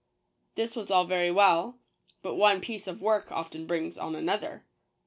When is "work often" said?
3.03-3.67